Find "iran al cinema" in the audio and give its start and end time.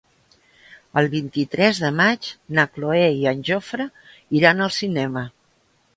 4.41-5.25